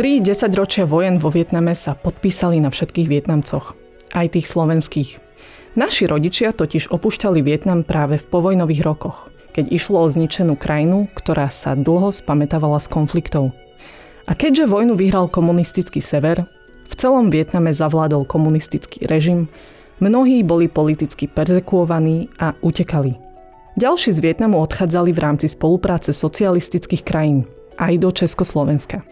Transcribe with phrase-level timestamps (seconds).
[0.00, 3.76] Tri desaťročia vojen vo Vietname sa podpísali na všetkých Vietnamcoch,
[4.16, 5.20] aj tých slovenských.
[5.76, 11.52] Naši rodičia totiž opúšťali Vietnam práve v povojnových rokoch, keď išlo o zničenú krajinu, ktorá
[11.52, 13.52] sa dlho spametávala z konfliktov.
[14.24, 16.48] A keďže vojnu vyhral komunistický sever,
[16.88, 19.52] v celom Vietname zavládol komunistický režim,
[20.00, 23.20] mnohí boli politicky perzekuovaní a utekali.
[23.76, 27.44] Ďalší z Vietnamu odchádzali v rámci spolupráce socialistických krajín,
[27.76, 29.04] aj do Československa.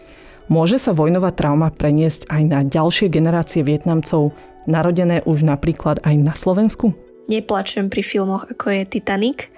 [0.49, 4.33] Môže sa vojnová trauma preniesť aj na ďalšie generácie Vietnamcov,
[4.65, 6.97] narodené už napríklad aj na Slovensku?
[7.29, 9.53] Neplačem pri filmoch ako je Titanic,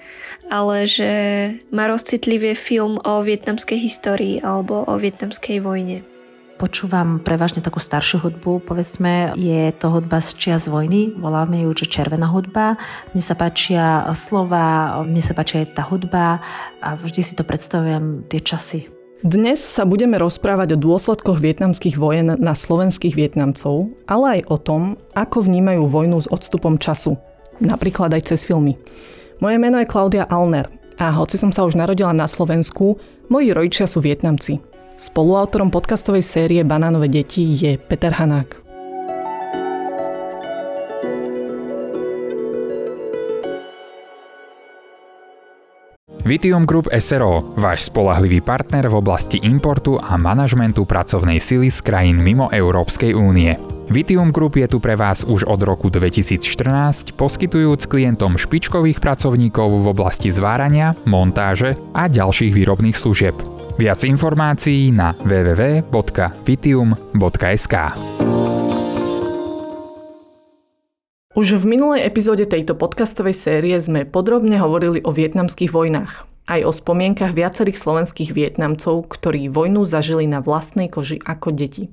[0.52, 1.12] ale že
[1.72, 6.04] ma rozcitlivie film o vietnamskej histórii alebo o vietnamskej vojne.
[6.59, 11.88] Počúvam prevažne takú staršiu hudbu, povedzme, je to hudba z čias vojny, voláme ju, že
[11.88, 12.76] červená hudba.
[13.16, 16.44] Mne sa páčia slova, mne sa páčia aj tá hudba
[16.84, 22.34] a vždy si to predstavujem tie časy dnes sa budeme rozprávať o dôsledkoch vietnamských vojen
[22.41, 24.82] na slovenských Vietnamcov, ale aj o tom,
[25.13, 27.22] ako vnímajú vojnu s odstupom času,
[27.62, 28.82] napríklad aj cez filmy.
[29.38, 30.66] Moje meno je Klaudia Alner
[30.98, 32.98] a hoci som sa už narodila na Slovensku,
[33.30, 34.58] moji rodičia sú Vietnamci.
[34.98, 38.60] Spoluautorom podcastovej série Banánové deti je Peter Hanák.
[46.32, 52.23] Vitium Group SRO, váš spolahlivý partner v oblasti importu a manažmentu pracovnej sily z krajín
[52.23, 53.60] mimo Európskej únie.
[53.91, 59.91] Vitium Group je tu pre vás už od roku 2014, poskytujúc klientom špičkových pracovníkov v
[59.91, 63.35] oblasti zvárania, montáže a ďalších výrobných služieb.
[63.76, 67.75] Viac informácií na www.vitium.sk.
[71.31, 76.28] Už v minulej epizóde tejto podcastovej série sme podrobne hovorili o vietnamských vojnách.
[76.28, 81.88] Aj o spomienkach viacerých slovenských Vietnamcov, ktorí vojnu zažili na vlastnej koži ako deti.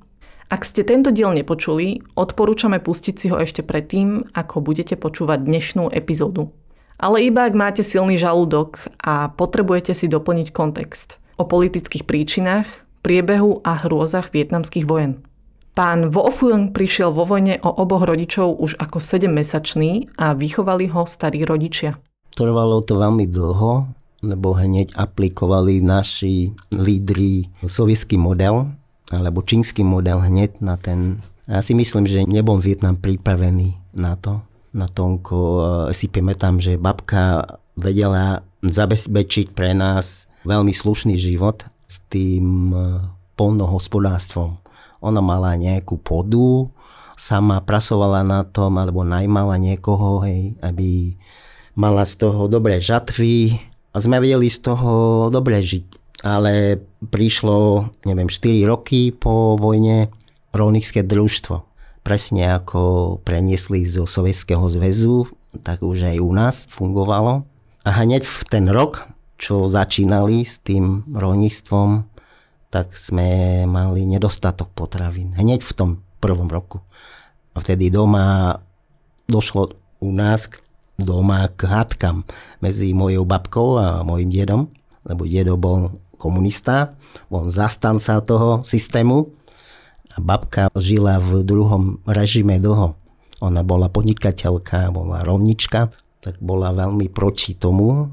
[0.51, 5.95] Ak ste tento diel nepočuli, odporúčame pustiť si ho ešte predtým, ako budete počúvať dnešnú
[5.95, 6.51] epizódu.
[6.99, 12.67] Ale iba ak máte silný žalúdok a potrebujete si doplniť kontext o politických príčinách,
[13.07, 15.28] priebehu a hrôzach vietnamských vojen.
[15.79, 16.27] Pán Vo
[16.75, 22.03] prišiel vo vojne o oboch rodičov už ako 7-mesačný a vychovali ho starí rodičia.
[22.35, 23.87] Trvalo to veľmi dlho,
[24.27, 28.75] lebo hneď aplikovali naši lídry sovietský model,
[29.15, 31.23] alebo čínsky model hneď na ten.
[31.47, 34.43] Ja si myslím, že nebol Vietnam pripravený na to.
[34.75, 37.47] Na tomko eh, si pamätám, že babka
[37.79, 44.59] vedela zabezpečiť pre nás veľmi slušný život s tým eh, polnohospodárstvom
[44.99, 46.71] ona mala nejakú podu,
[47.19, 51.19] sama prasovala na tom, alebo najmala niekoho, hej, aby
[51.79, 53.59] mala z toho dobré žatvy
[53.95, 55.87] a sme vedeli z toho dobre žiť.
[56.27, 60.11] Ale prišlo, neviem, 4 roky po vojne
[60.51, 61.63] rolnícke družstvo.
[62.03, 65.31] Presne ako preniesli zo Sovietskeho zväzu,
[65.63, 67.47] tak už aj u nás fungovalo.
[67.87, 69.07] A hneď v ten rok,
[69.39, 72.18] čo začínali s tým rolníctvom,
[72.69, 75.33] tak sme mali nedostatok potravín.
[75.33, 75.91] Hneď v tom
[76.21, 76.85] prvom roku.
[77.57, 78.61] A vtedy doma
[79.29, 80.49] došlo u nás
[80.99, 82.27] doma k hádkam
[82.59, 84.67] medzi mojou babkou a mojim dedom,
[85.07, 86.99] lebo dedo bol komunista,
[87.31, 89.31] bol zastanca toho systému
[90.11, 92.99] a babka žila v druhom režime dlho.
[93.39, 98.11] Ona bola podnikateľka, bola rovnička, tak bola veľmi proti tomu.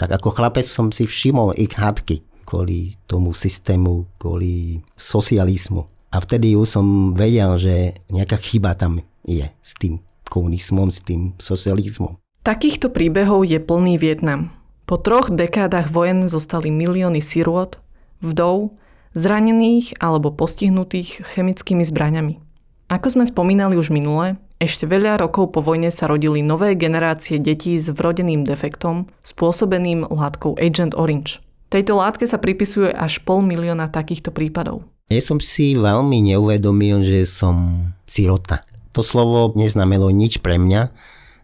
[0.00, 5.84] Tak ako chlapec som si všimol ich hádky kvôli tomu systému, kvôli socializmu.
[6.08, 7.76] A vtedy už som vedel, že
[8.08, 10.00] nejaká chyba tam je s tým
[10.32, 12.16] komunizmom, s tým socializmom.
[12.48, 14.48] Takýchto príbehov je plný Vietnam.
[14.88, 17.76] Po troch dekádach vojen zostali milióny sirôt,
[18.24, 18.72] vdov,
[19.12, 22.40] zranených alebo postihnutých chemickými zbraňami.
[22.88, 27.76] Ako sme spomínali už minule, ešte veľa rokov po vojne sa rodili nové generácie detí
[27.76, 34.32] s vrodeným defektom spôsobeným látkou Agent Orange– Tejto látke sa pripisuje až pol milióna takýchto
[34.32, 34.88] prípadov.
[35.12, 38.64] Ja som si veľmi neuvedomil, že som sirota.
[38.96, 40.88] To slovo neznamelo nič pre mňa,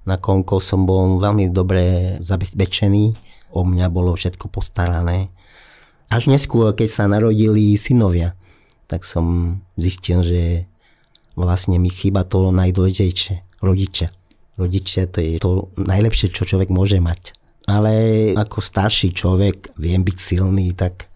[0.08, 3.12] nakoľko som bol veľmi dobre zabezpečený,
[3.52, 5.28] o mňa bolo všetko postarané.
[6.08, 8.32] Až neskôr, keď sa narodili synovia,
[8.88, 10.64] tak som zistil, že
[11.36, 14.08] vlastne mi chýba to najdôležitejšie, rodičia.
[14.56, 17.92] Rodičia to je to najlepšie, čo človek môže mať ale
[18.36, 21.08] ako starší človek viem byť silný, tak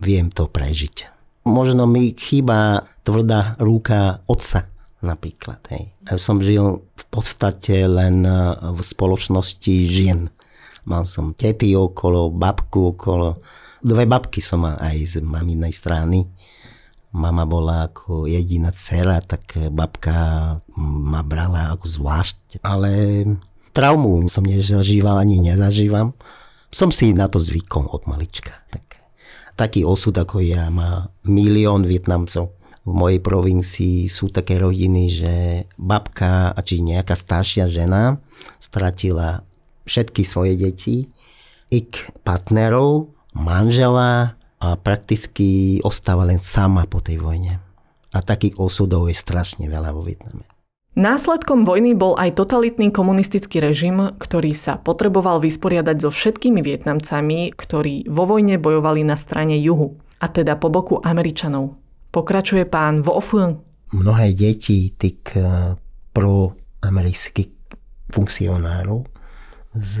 [0.00, 1.12] viem to prežiť.
[1.44, 4.68] Možno mi chýba tvrdá ruka otca
[5.00, 5.60] napríklad.
[5.72, 5.92] Hej.
[6.04, 8.32] Ja som žil v podstate len e,
[8.76, 10.28] v spoločnosti žien.
[10.84, 13.40] Mal som tety okolo, babku okolo.
[13.80, 16.28] Dve babky som mal aj z maminej strany.
[17.10, 22.62] Mama bola ako jediná dcera, tak babka ma brala ako zvlášť.
[22.62, 23.24] Ale
[23.72, 26.14] traumu som nezažíval ani nezažívam.
[26.70, 28.62] Som si na to zvykol od malička.
[28.70, 29.02] Tak,
[29.58, 32.54] taký osud ako ja má milión Vietnamcov.
[32.80, 35.34] V mojej provincii sú také rodiny, že
[35.76, 38.18] babka, či nejaká staršia žena
[38.56, 39.44] stratila
[39.84, 41.10] všetky svoje deti,
[41.70, 41.92] ich
[42.26, 47.62] partnerov, manžela a prakticky ostáva len sama po tej vojne.
[48.10, 50.49] A takých osudov je strašne veľa vo Vietname.
[51.00, 58.04] Následkom vojny bol aj totalitný komunistický režim, ktorý sa potreboval vysporiadať so všetkými Vietnamcami, ktorí
[58.04, 61.80] vo vojne bojovali na strane juhu, a teda po boku Američanov.
[62.12, 63.56] Pokračuje pán Vo Phuong.
[63.96, 65.72] Mnohé deti tých eh,
[66.12, 67.80] proamerických
[68.12, 69.00] funkcionárov
[69.80, 69.92] z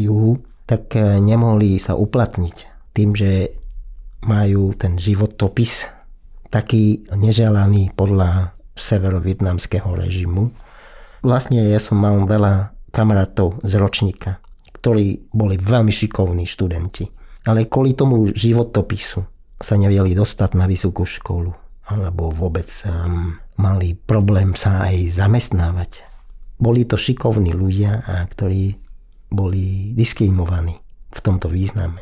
[0.00, 3.52] juhu, tak eh, nemohli sa uplatniť tým, že
[4.24, 5.92] majú ten životopis
[6.48, 10.52] taký neželaný podľa severovietnamského režimu.
[11.22, 14.42] Vlastne ja som mal veľa kamarátov z ročníka,
[14.74, 17.08] ktorí boli veľmi šikovní študenti.
[17.46, 19.20] Ale kvôli tomu životopisu
[19.58, 26.06] sa nevieli dostať na vysokú školu alebo vôbec um, mali problém sa aj zamestnávať.
[26.62, 28.78] Boli to šikovní ľudia, a ktorí
[29.32, 30.78] boli diskriminovaní
[31.10, 31.98] v tomto význame.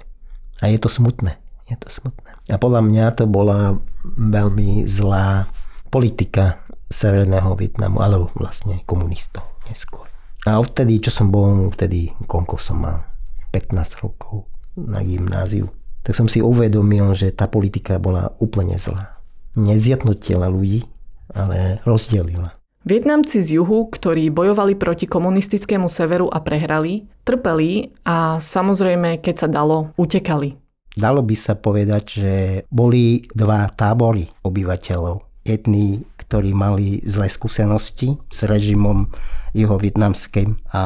[0.60, 1.40] A je to smutné.
[1.72, 2.28] Je to smutné.
[2.50, 5.48] A podľa mňa to bola veľmi zlá
[5.90, 10.06] politika Severného Vietnamu, alebo vlastne komunistov neskôr.
[10.48, 13.04] A odtedy, čo som bol, vtedy, koľko som mal,
[13.52, 14.48] 15 rokov
[14.78, 15.68] na gymnáziu,
[16.00, 19.20] tak som si uvedomil, že tá politika bola úplne zlá.
[19.58, 20.88] Nezjednotila ľudí,
[21.34, 22.56] ale rozdelila.
[22.80, 29.48] Vietnamci z juhu, ktorí bojovali proti komunistickému severu a prehrali, trpeli a samozrejme, keď sa
[29.52, 30.56] dalo, utekali.
[30.96, 32.34] Dalo by sa povedať, že
[32.72, 35.29] boli dva tábory obyvateľov.
[35.50, 39.10] Jedni, ktorí mali zlé skúsenosti s režimom
[39.50, 40.82] jeho vietnamským a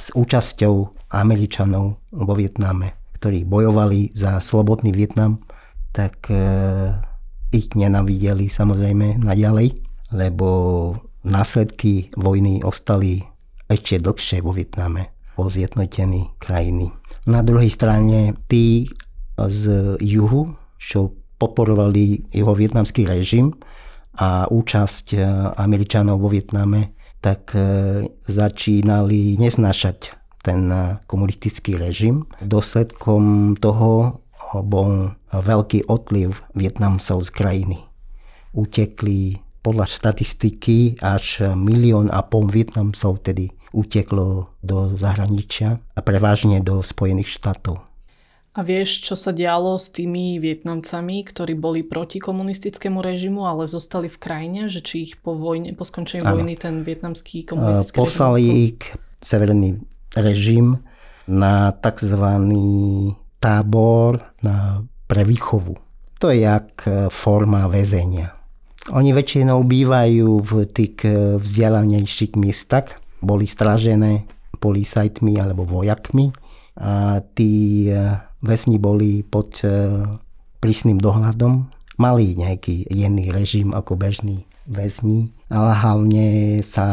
[0.00, 0.74] s účasťou
[1.12, 5.44] Američanov vo Vietname, ktorí bojovali za slobodný Vietnam,
[5.92, 6.40] tak e,
[7.52, 9.76] ich nenavideli samozrejme naďalej,
[10.16, 10.48] lebo
[11.28, 13.20] následky vojny ostali
[13.68, 16.88] ešte dlhšie vo Vietname, po zjednotení krajiny.
[17.28, 18.88] Na druhej strane tí
[19.36, 19.62] z
[20.00, 23.54] juhu, čo podporovali jeho vietnamský režim
[24.18, 25.18] a účasť e,
[25.54, 27.60] Američanov vo Vietname, tak e,
[28.26, 32.26] začínali neznášať ten e, komunistický režim.
[32.42, 34.18] Dôsledkom toho
[34.58, 37.78] bol veľký odliv Vietnamcov z krajiny.
[38.58, 46.80] Utekli podľa štatistiky až milión a pol Vietnamcov tedy uteklo do zahraničia a prevažne do
[46.80, 47.87] Spojených štátov.
[48.58, 54.10] A vieš, čo sa dialo s tými Vietnamcami, ktorí boli proti komunistickému režimu, ale zostali
[54.10, 54.60] v krajine?
[54.66, 56.42] Že či ich po, vojne, po skončení ano.
[56.42, 58.66] vojny ten vietnamský komunistický Poslali režim...
[58.66, 58.80] ich
[59.22, 59.68] severný
[60.18, 60.82] režim
[61.30, 62.24] na tzv.
[63.38, 65.78] tábor na, pre výchovu.
[66.18, 66.82] To je jak
[67.14, 68.34] forma väzenia.
[68.90, 74.26] Oni väčšinou bývajú v tých eh, vzdialenejších miestach, boli strážené
[74.58, 76.34] policajtmi alebo vojakmi
[76.74, 77.86] a tí
[78.42, 80.04] väzni boli pod eh,
[80.58, 81.70] prísnym dohľadom.
[81.98, 86.26] Mali nejaký jenný režim ako bežní väzni, ale hlavne
[86.62, 86.86] sa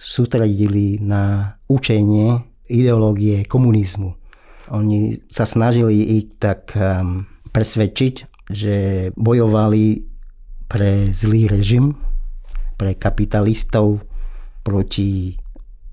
[0.00, 4.16] sústredili na učenie ideológie komunizmu.
[4.72, 6.72] Oni sa snažili ich tak
[7.52, 8.14] presvedčiť,
[8.48, 8.76] že
[9.18, 10.06] bojovali
[10.70, 11.98] pre zlý režim,
[12.78, 14.00] pre kapitalistov
[14.62, 15.34] proti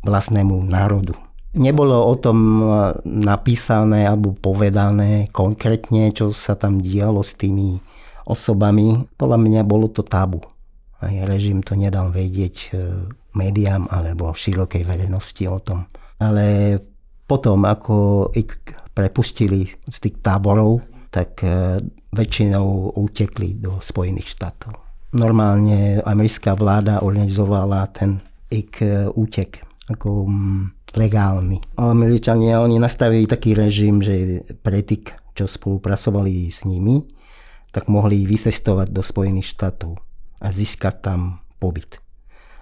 [0.06, 1.27] vlastnému národu.
[1.58, 2.62] Nebolo o tom
[3.04, 7.82] napísané alebo povedané konkrétne, čo sa tam dialo s tými
[8.30, 9.10] osobami.
[9.18, 10.46] Podľa mňa bolo to tabu.
[11.02, 12.70] Aj režim to nedal vedieť e,
[13.34, 15.90] médiám alebo širokej verejnosti o tom.
[16.22, 16.78] Ale
[17.26, 18.54] potom, ako ich
[18.94, 21.82] prepustili z tých táborov, tak e,
[22.14, 24.74] väčšinou utekli do Spojených štátov.
[25.18, 28.74] Normálne americká vláda organizovala ten ich
[29.16, 31.60] útek ako mm, legálny.
[31.76, 37.04] Američania oni nastavili taký režim, že pre tých, čo spolupracovali s nimi,
[37.76, 40.00] tak mohli vysestovať do Spojených štátov
[40.40, 42.00] a získať tam pobyt.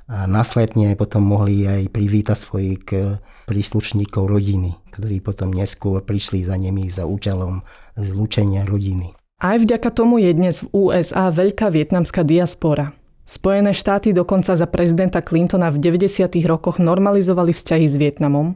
[0.05, 3.17] A následne potom mohli aj privítať svojich e,
[3.50, 7.65] príslušníkov rodiny, ktorí potom neskôr prišli za nimi za účelom
[7.98, 9.17] zlúčenia rodiny.
[9.41, 12.94] Aj vďaka tomu je dnes v USA veľká vietnamská diaspora.
[13.25, 16.29] Spojené štáty dokonca za prezidenta Clintona v 90.
[16.46, 18.53] rokoch normalizovali vzťahy s Vietnamom,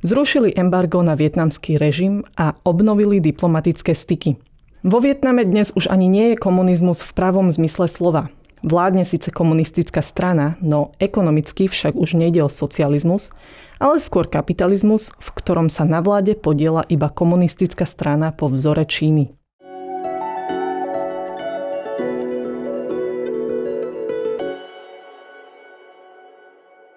[0.00, 4.40] zrušili embargo na vietnamský režim a obnovili diplomatické styky.
[4.80, 8.32] Vo Vietname dnes už ani nie je komunizmus v pravom zmysle slova.
[8.64, 13.36] Vládne síce komunistická strana, no ekonomicky však už nejde o socializmus,
[13.76, 19.35] ale skôr kapitalizmus, v ktorom sa na vláde podiela iba komunistická strana po vzore Číny.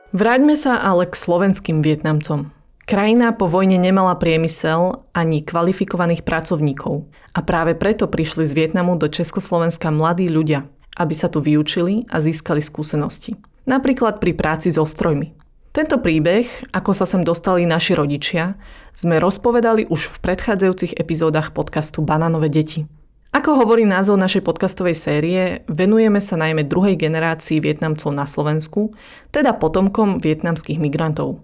[0.09, 2.49] Vráťme sa ale k slovenským Vietnamcom.
[2.89, 7.05] Krajina po vojne nemala priemysel ani kvalifikovaných pracovníkov
[7.37, 10.65] a práve preto prišli z Vietnamu do Československa mladí ľudia,
[10.97, 13.37] aby sa tu vyučili a získali skúsenosti.
[13.69, 15.37] Napríklad pri práci so strojmi.
[15.77, 18.57] Tento príbeh, ako sa sem dostali naši rodičia,
[18.97, 22.89] sme rozpovedali už v predchádzajúcich epizódach podcastu Bananové deti.
[23.29, 28.98] Ako hovorí názov našej podcastovej série, venujeme sa najmä druhej generácii Vietnamcov na Slovensku,
[29.29, 31.38] teda potomkom vietnamských migrantov.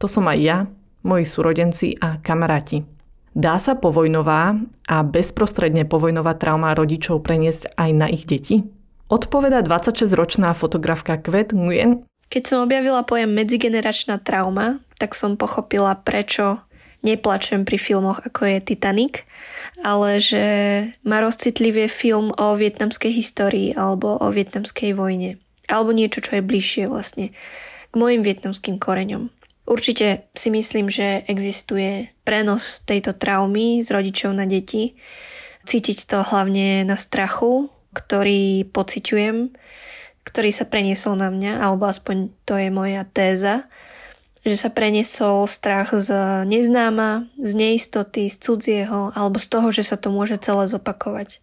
[0.00, 0.58] To som aj ja,
[1.04, 2.88] moji súrodenci a kamaráti.
[3.36, 4.56] Dá sa povojnová
[4.88, 8.64] a bezprostredne povojnová trauma rodičov preniesť aj na ich deti?
[9.12, 12.08] Odpoveda 26-ročná fotografka Kvet Nguyen.
[12.32, 16.64] Keď som objavila pojem medzigeneračná trauma, tak som pochopila, prečo
[17.06, 19.22] neplačem pri filmoch ako je Titanic,
[19.86, 20.44] ale že
[21.06, 25.38] ma rozcitlivie film o vietnamskej histórii alebo o vietnamskej vojne.
[25.70, 27.30] Alebo niečo, čo je bližšie vlastne
[27.90, 29.30] k mojim vietnamským koreňom.
[29.66, 34.94] Určite si myslím, že existuje prenos tejto traumy z rodičov na deti.
[35.66, 39.50] Cítiť to hlavne na strachu, ktorý pociťujem,
[40.22, 43.66] ktorý sa preniesol na mňa, alebo aspoň to je moja téza,
[44.46, 46.14] že sa preniesol strach z
[46.46, 51.42] neznáma, z neistoty, z cudzieho, alebo z toho, že sa to môže celé zopakovať.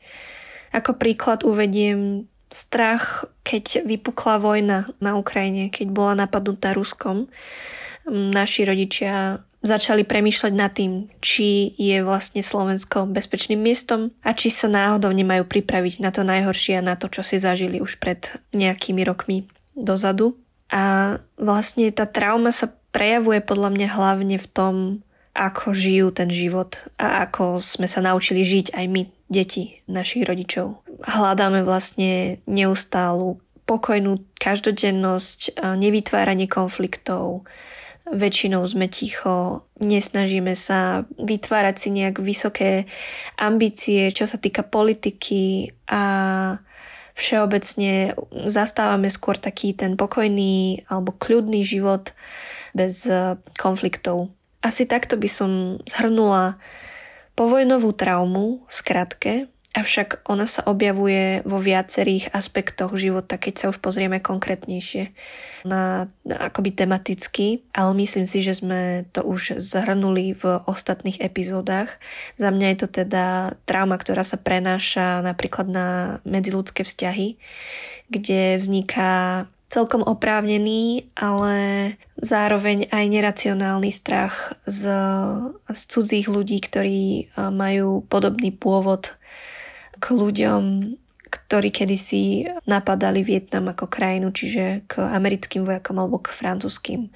[0.72, 7.28] Ako príklad uvediem strach, keď vypukla vojna na Ukrajine, keď bola napadnutá Ruskom
[8.10, 14.68] naši rodičia začali premýšľať nad tým, či je vlastne Slovensko bezpečným miestom a či sa
[14.68, 19.08] náhodou nemajú pripraviť na to najhoršie a na to, čo si zažili už pred nejakými
[19.08, 20.36] rokmi dozadu.
[20.68, 24.76] A vlastne tá trauma sa prejavuje podľa mňa hlavne v tom,
[25.34, 30.86] ako žijú ten život a ako sme sa naučili žiť aj my, deti našich rodičov.
[31.02, 37.50] Hľadáme vlastne neustálu pokojnú každodennosť, nevytváranie konfliktov,
[38.04, 42.86] väčšinou sme ticho, nesnažíme sa vytvárať si nejak vysoké
[43.40, 46.04] ambície, čo sa týka politiky a
[47.18, 48.14] všeobecne
[48.46, 52.14] zastávame skôr taký ten pokojný alebo kľudný život
[52.76, 54.34] bez e, konfliktov.
[54.60, 55.52] Asi takto by som
[55.88, 56.58] zhrnula
[57.34, 59.34] povojnovú traumu v skratke
[59.74, 65.10] Avšak ona sa objavuje vo viacerých aspektoch života, keď sa už pozrieme konkrétnejšie
[65.66, 71.98] na, na akoby tematicky, ale myslím si, že sme to už zhrnuli v ostatných epizódach.
[72.38, 75.88] Za mňa je to teda trauma, ktorá sa prenáša napríklad na
[76.22, 77.42] medziludské vzťahy,
[78.14, 81.56] kde vzniká celkom oprávnený, ale
[82.22, 84.86] zároveň aj neracionálny strach z,
[85.66, 89.18] z cudzích ľudí, ktorí majú podobný pôvod
[89.98, 90.94] k ľuďom,
[91.34, 97.10] ktorí kedysi napadali Vietnam ako krajinu, čiže k americkým vojakom alebo k francúzským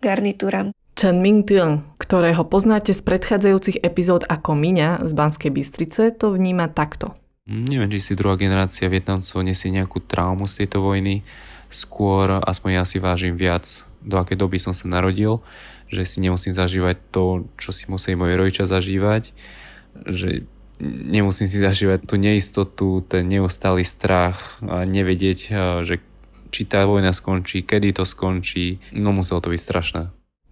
[0.00, 0.72] garnitúram.
[0.96, 6.72] Chen Ming Tiong, ktorého poznáte z predchádzajúcich epizód ako Miňa z Banskej Bystrice, to vníma
[6.72, 7.12] takto.
[7.48, 11.24] Neviem, či si druhá generácia Vietnamcov nesie nejakú traumu z tejto vojny.
[11.70, 15.38] Skôr, aspoň ja si vážim viac, do akej doby som sa narodil,
[15.86, 19.30] že si nemusím zažívať to, čo si museli moji rodičia zažívať,
[20.06, 20.44] že
[20.82, 25.38] nemusím si zažívať tú neistotu, ten neustály strach a nevedieť,
[25.86, 26.02] že
[26.50, 28.82] či tá vojna skončí, kedy to skončí.
[28.90, 30.02] No muselo to byť strašné.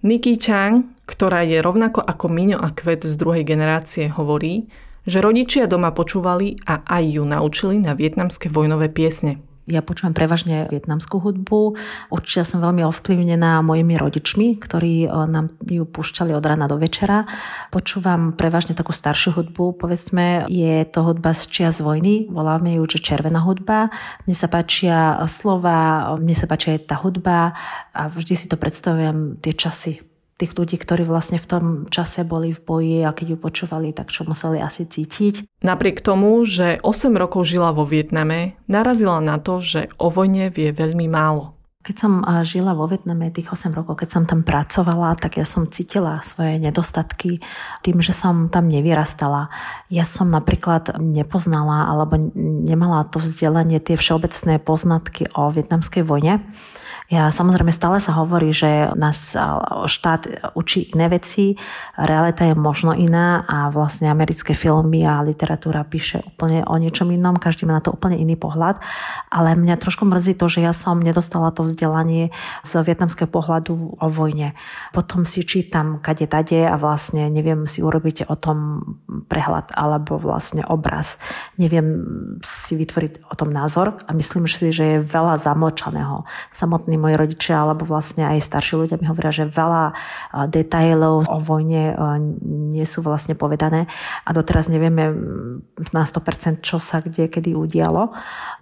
[0.06, 4.70] Nikki Chang, ktorá je rovnako ako Miňo a Kvet z druhej generácie, hovorí,
[5.08, 9.42] že rodičia doma počúvali a aj ju naučili na vietnamské vojnové piesne.
[9.68, 11.76] Ja počúvam prevažne vietnamskú hudbu.
[12.08, 17.28] Určite som veľmi ovplyvnená mojimi rodičmi, ktorí eh, nám ju púšťali od rána do večera.
[17.68, 19.76] Počúvam prevažne takú staršiu hudbu.
[19.76, 22.32] Povedzme, je to hudba z čias vojny.
[22.32, 23.92] Voláme ju, že červená hudba.
[24.25, 27.52] Mne sa páčia slova, mne sa páčia aj tá hudba
[27.92, 30.07] a vždy si to predstavujem tie časy
[30.38, 34.14] tých ľudí, ktorí vlastne v tom čase boli v boji a keď ju počúvali, tak
[34.14, 35.66] čo museli asi cítiť.
[35.66, 40.71] Napriek tomu, že 8 rokov žila vo Vietname, narazila na to, že o vojne vie
[40.71, 41.59] veľmi málo.
[41.78, 45.64] Keď som žila vo Vietname tých 8 rokov, keď som tam pracovala, tak ja som
[45.64, 47.40] cítila svoje nedostatky
[47.80, 49.49] tým, že som tam nevyrastala.
[49.88, 56.45] Ja som napríklad nepoznala alebo nemala to vzdelanie, tie všeobecné poznatky o vietnamskej vojne.
[57.08, 59.32] Ja samozrejme stále sa hovorí, že nás
[59.88, 61.56] štát učí iné veci,
[61.96, 67.40] realita je možno iná a vlastne americké filmy a literatúra píše úplne o niečom inom,
[67.40, 68.76] každý má na to úplne iný pohľad,
[69.32, 72.28] ale mňa trošku mrzí to, že ja som nedostala to vzdelanie
[72.60, 74.52] z vietnamského pohľadu o vojne.
[74.92, 78.84] Potom si čítam kade tade a vlastne neviem si urobiť o tom
[79.32, 81.16] prehľad alebo vlastne obraz.
[81.56, 82.04] Neviem
[82.44, 86.28] si vytvoriť o tom názor a myslím si, že je veľa zamlčaného.
[86.98, 89.94] Moji rodičia alebo vlastne aj starší ľudia mi hovoria, že veľa
[90.50, 91.94] detailov o vojne
[92.42, 93.86] nie sú vlastne povedané
[94.26, 95.14] a doteraz nevieme
[95.94, 98.10] na 100% čo sa kde kedy udialo.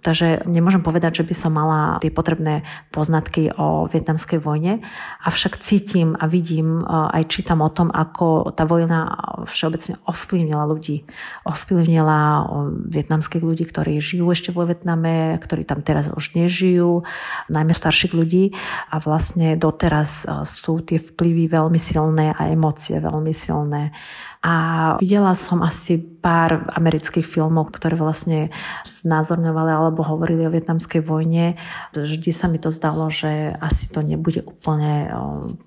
[0.05, 2.61] Takže nemôžem povedať, že by som mala tie potrebné
[2.93, 4.85] poznatky o vietnamskej vojne,
[5.25, 9.17] avšak cítim a vidím, aj čítam o tom, ako tá vojna
[9.47, 11.07] všeobecne ovplyvnila ľudí.
[11.47, 12.45] Ovplyvnila
[12.91, 17.07] vietnamských ľudí, ktorí žijú ešte vo Vietname, ktorí tam teraz už nežijú,
[17.47, 18.51] najmä starších ľudí ľudí
[18.91, 23.95] a vlastne doteraz e, sú tie vplyvy veľmi silné a emócie veľmi silné.
[24.43, 24.53] A
[24.99, 28.51] videla som asi pár amerických filmov, ktoré vlastne
[28.85, 31.55] znázorňovali alebo hovorili o vietnamskej vojne.
[31.95, 35.09] Vždy sa mi to zdalo, že asi to nebude úplne e,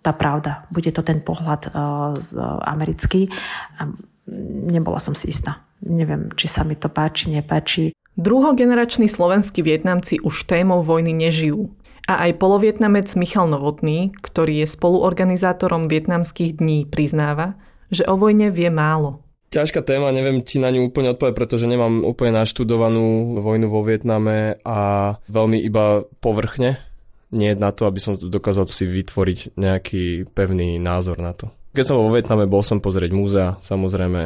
[0.04, 0.68] tá pravda.
[0.68, 1.70] Bude to ten pohľad e,
[2.68, 3.32] americký.
[3.80, 3.88] A
[4.68, 5.64] nebola som si istá.
[5.80, 7.96] Neviem, či sa mi to páči, nepáči.
[8.20, 11.72] Druhogenerační slovenskí Vietnamci už témou vojny nežijú.
[12.10, 17.54] A aj polovietnamec Michal Novotný, ktorý je spoluorganizátorom vietnamských dní, priznáva,
[17.86, 19.22] že o vojne vie málo.
[19.54, 24.58] Ťažká téma, neviem ti na ňu úplne odpovedať, pretože nemám úplne naštudovanú vojnu vo Vietname
[24.66, 24.78] a
[25.30, 26.82] veľmi iba povrchne.
[27.30, 31.54] Nie na to, aby som dokázal si vytvoriť nejaký pevný názor na to.
[31.78, 34.22] Keď som vo Vietname, bol som pozrieť múzea, samozrejme.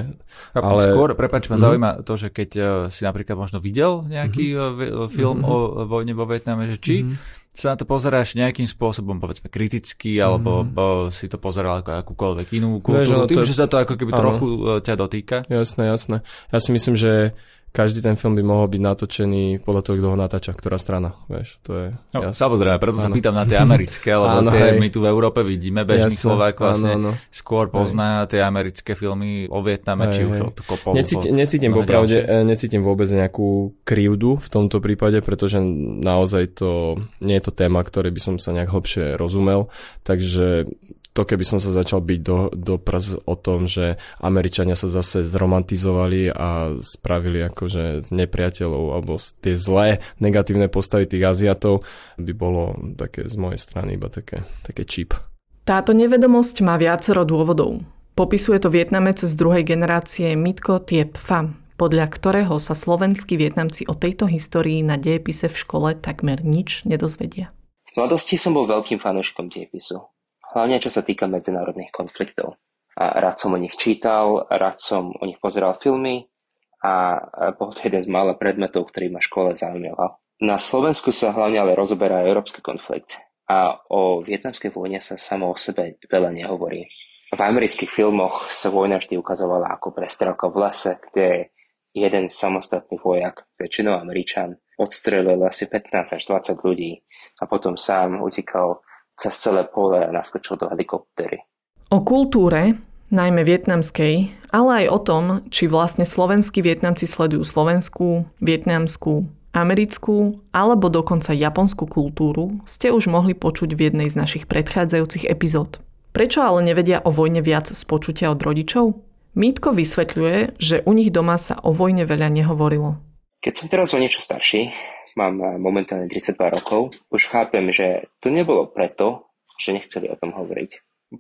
[0.57, 0.83] Ale...
[0.89, 1.65] Skôr, prepáč, ma mm.
[1.69, 5.13] zaujíma to, že keď uh, si napríklad možno videl nejaký mm-hmm.
[5.13, 5.53] film mm-hmm.
[5.53, 10.19] o vojne vo Vietname, že či mm-hmm sa na to pozeráš nejakým spôsobom, povedzme, kriticky,
[10.19, 11.15] alebo mm.
[11.15, 13.55] si to pozeral ako akúkoľvek inú kultúru, tým, je...
[13.55, 14.19] že sa to ako keby áno.
[14.19, 15.37] trochu e, ťa dotýka?
[15.47, 16.17] Jasné, jasné.
[16.51, 17.39] Ja si myslím, že
[17.75, 21.59] každý ten film by mohol byť natočený podľa toho, kto ho natáča, ktorá strana, vieš,
[21.67, 24.79] to je no, Samozrejme, preto sa pýtam na tie americké, lebo áno, tie hej.
[24.79, 27.35] my tu v Európe vidíme, bežný Slovák vlastne áno, áno.
[27.35, 28.39] skôr pozná hej.
[28.39, 30.95] tie americké filmy o Vietname, hej, či už od Kopolu.
[30.95, 32.47] Necítim, necítim popravde, ďalšie.
[32.47, 35.59] necítim vôbec nejakú krivdu v tomto prípade, pretože
[35.99, 39.67] naozaj to nie je to téma, ktoré by som sa nejak hlbšie rozumel,
[40.07, 40.71] takže
[41.15, 45.23] to keby som sa začal byť do, do prs o tom, že Američania sa zase
[45.23, 51.87] zromantizovali a spravili akože z nepriateľov alebo z tie zlé negatívne postavy tých Aziatov,
[52.19, 55.15] by bolo také z mojej strany iba také, také čip.
[55.63, 57.81] Táto nevedomosť má viacero dôvodov.
[58.19, 63.95] Popisuje to Vietnamec z druhej generácie Mitko Tiep Pham, podľa ktorého sa slovenskí Vietnamci o
[63.95, 67.55] tejto histórii na dejepise v škole takmer nič nedozvedia.
[67.95, 70.14] V mladosti som bol veľkým fanúškom dejepisu
[70.55, 72.57] hlavne čo sa týka medzinárodných konfliktov.
[72.95, 76.31] A rád som o nich čítal, rád som o nich pozeral filmy
[76.79, 77.19] a
[77.59, 80.23] bol to jeden z mála predmetov, ktorý ma škole zaujímal.
[80.47, 83.19] Na Slovensku sa hlavne ale rozoberá európsky konflikt
[83.51, 86.87] a o vietnamskej vojne sa samo o sebe veľa nehovorí.
[87.35, 91.51] V amerických filmoch sa vojna vždy ukazovala ako prestrelka v lese, kde
[91.95, 97.03] jeden samostatný vojak, väčšinou Američan, odstrelil asi 15 až 20 ľudí
[97.43, 98.83] a potom sám utekal
[99.15, 101.43] cez celé pole a naskočil do helikoptery.
[101.91, 102.79] O kultúre,
[103.15, 110.91] najmä vietnamskej, ale aj o tom, či vlastne slovenskí Vietnamci sledujú slovenskú, vietnamskú, americkú alebo
[110.91, 115.79] dokonca japonskú kultúru, ste už mohli počuť v jednej z našich predchádzajúcich epizód.
[116.15, 118.99] Prečo ale nevedia o vojne viac z počutia od rodičov?
[119.35, 123.03] Mítko vysvetľuje, že u nich doma sa o vojne veľa nehovorilo.
[123.43, 124.71] Keď som teraz o niečo starší,
[125.17, 130.35] mám eh, momentálne 32 rokov, už chápem, že to nebolo preto, že nechceli o tom
[130.35, 130.71] hovoriť.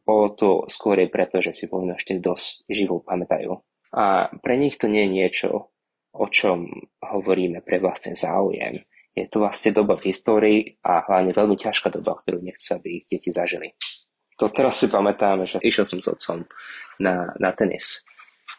[0.02, 3.54] Bolo to skôr preto, že si vojnu ešte dosť živo pamätajú.
[3.94, 5.50] A pre nich to nie je niečo,
[6.14, 6.66] o čom
[6.98, 8.83] hovoríme pre vlastne záujem.
[9.14, 13.07] Je to vlastne doba v histórii a hlavne veľmi ťažká doba, ktorú nechcú, aby ich
[13.07, 13.78] deti zažili.
[14.42, 16.42] To teraz si pamätám, že išiel som s otcom
[16.98, 18.02] na, na tenis.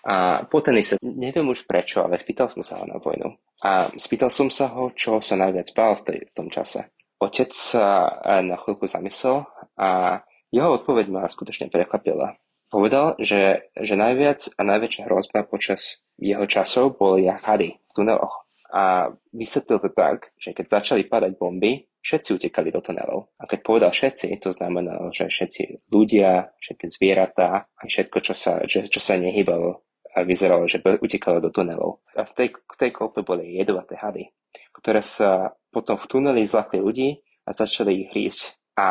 [0.06, 3.34] A po tenise, neviem už prečo, ale spýtal som sa ho na vojnu.
[3.66, 6.94] A spýtal som sa ho, čo sa najviac bál v, tej, v tom čase.
[7.18, 8.14] Otec sa
[8.46, 9.50] na chvíľku zamyslel
[9.82, 10.22] a
[10.54, 12.38] jeho odpoveď ma skutočne prekvapila.
[12.70, 18.46] Povedal, že, že najviac a najväčšia hrozba počas jeho časov boli jachady v tuneloch.
[18.76, 23.32] A vysvetlil to tak, že keď začali padať bomby, všetci utekali do tunelov.
[23.40, 28.62] A keď povedal všetci, to znamená, že všetci ľudia, všetky zvieratá, aj všetko, čo sa,
[28.68, 29.85] čo, čo sa nehybalo,
[30.16, 32.00] a vyzeralo, že utekalo do tunelov.
[32.16, 34.32] A v tej, v tej kope boli jedovaté hady,
[34.72, 38.42] ktoré sa potom v tuneli zlakli ľudí a začali ich hrísť.
[38.76, 38.88] A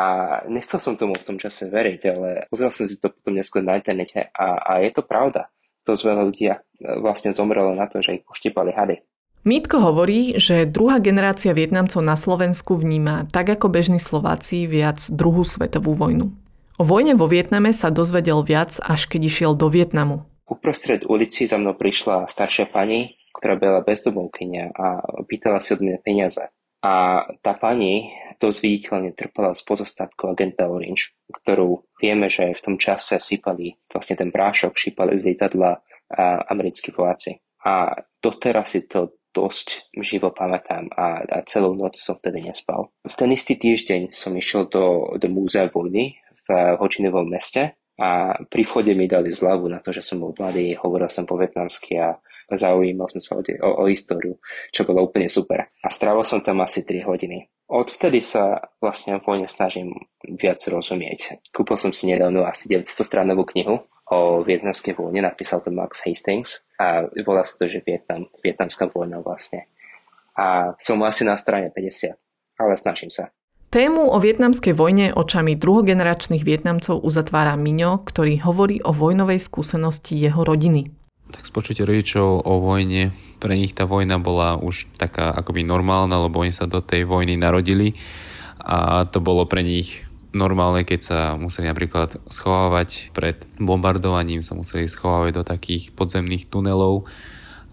[0.49, 3.77] nechcel som tomu v tom čase veriť, ale pozrel som si to potom neskôr na
[3.77, 5.49] internete a, a je to pravda.
[5.85, 9.05] To veľa ľudia e, vlastne zomrelo na to, že ich poštípali hady.
[9.45, 15.45] Mítko hovorí, že druhá generácia Vietnamcov na Slovensku vníma tak ako bežní Slováci viac druhú
[15.45, 16.33] svetovú vojnu.
[16.81, 20.25] O vojne vo Vietname sa dozvedel viac, až keď išiel do Vietnamu.
[20.45, 25.97] Uprostred ulici za mnou prišla staršia pani, ktorá bola bezdomovkynia a pýtala si od mňa
[26.05, 26.45] peniaze.
[26.85, 32.75] A tá pani dosť viditeľne trpela z pozostatkov agenta Orange, ktorú vieme, že v tom
[32.77, 35.81] čase sypali vlastne ten prášok, šípali z lietadla
[36.45, 37.41] americkí vojaci.
[37.65, 42.93] A doteraz si to dosť živo pamätám a, a celú noc som vtedy nespal.
[43.03, 48.63] V ten istý týždeň som išiel do, do múzea vojny v Hočinovom meste a pri
[48.67, 52.19] vchode mi dali zľavu na to, že som bol mladý, hovoril som po vietnamsky a
[52.51, 54.37] zaujímal som sa o, o, o históriu,
[54.69, 55.71] čo bolo úplne super.
[55.81, 57.47] A strávil som tam asi 3 hodiny.
[57.65, 61.41] Odvtedy sa vlastne vojne snažím viac rozumieť.
[61.49, 66.69] Kúpil som si nedávno asi 900 stránovú knihu o vietnamskej vojne, napísal to Max Hastings
[66.77, 69.65] a volá sa to, že Vietnam, vietnamská vojna vlastne.
[70.37, 72.13] A som asi na strane 50,
[72.61, 73.33] ale snažím sa.
[73.75, 80.47] Tému o vietnamskej vojne očami druhogeneračných Vietnamcov uzatvára Miňo, ktorý hovorí o vojnovej skúsenosti jeho
[80.47, 80.95] rodiny.
[81.27, 83.11] Tak spočujte rodičov o vojne,
[83.43, 87.35] pre nich tá vojna bola už taká akoby normálna, lebo oni sa do tej vojny
[87.35, 87.99] narodili
[88.63, 94.87] a to bolo pre nich normálne, keď sa museli napríklad schovávať pred bombardovaním, sa museli
[94.87, 97.11] schovávať do takých podzemných tunelov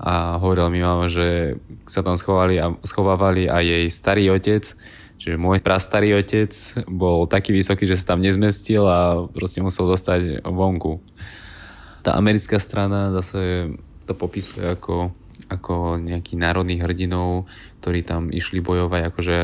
[0.03, 4.67] a hovoril mi mama, že sa tam schovali a, schovávali aj jej starý otec,
[5.23, 6.51] čiže môj prastarý otec
[6.91, 10.99] bol taký vysoký, že sa tam nezmestil a proste musel dostať vonku.
[12.03, 13.71] Tá americká strana zase
[14.11, 15.15] to popisuje ako
[15.53, 17.45] ako nejaký národných hrdinov,
[17.83, 19.37] ktorí tam išli bojovať, akože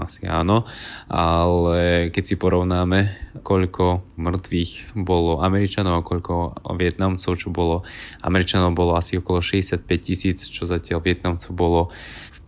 [0.00, 0.64] asi áno,
[1.06, 7.86] ale keď si porovnáme, koľko mŕtvych bolo Američanov a koľko Vietnamcov, čo bolo
[8.24, 11.92] Američanov bolo asi okolo 65 tisíc, čo zatiaľ Vietnamcov bolo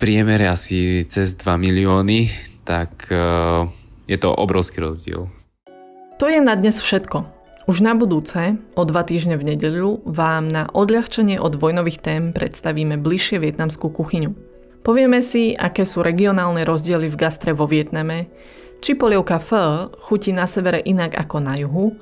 [0.02, 2.26] priemere asi cez 2 milióny,
[2.66, 3.22] tak e,
[4.10, 5.30] je to obrovský rozdiel.
[6.18, 7.22] To je na dnes všetko.
[7.70, 12.98] Už na budúce, o dva týždne v nedeľu, vám na odľahčenie od vojnových tém predstavíme
[12.98, 14.34] bližšie vietnamskú kuchyňu.
[14.82, 18.26] Povieme si, aké sú regionálne rozdiely v gastre vo Vietname,
[18.82, 21.94] či polievka pho chutí na severe inak ako na juhu,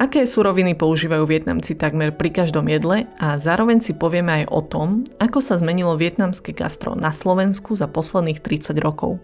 [0.00, 4.88] aké suroviny používajú Vietnamci takmer pri každom jedle a zároveň si povieme aj o tom,
[5.20, 9.20] ako sa zmenilo vietnamské gastro na Slovensku za posledných 30 rokov.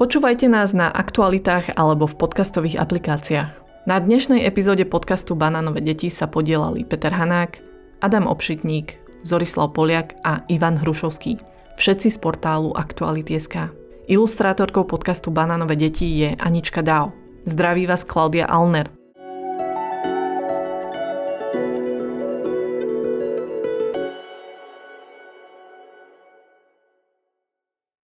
[0.00, 3.52] Počúvajte nás na aktualitách alebo v podcastových aplikáciách.
[3.84, 7.60] Na dnešnej epizóde podcastu Banánové deti sa podielali Peter Hanák,
[8.00, 11.36] Adam Obšitník, Zorislav Poliak a Ivan Hrušovský.
[11.76, 13.70] Všetci z portálu Aktuality.sk.
[14.08, 17.12] Ilustrátorkou podcastu Banánové deti je Anička Dao.
[17.44, 19.03] Zdraví vás Klaudia Alner.